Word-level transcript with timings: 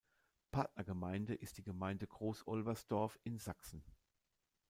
Partnergemeinde 0.49 1.35
ist 1.35 1.59
die 1.59 1.63
Gemeinde 1.63 2.07
Großolbersdorf 2.07 3.19
in 3.23 3.37
Sachsen. 3.37 3.83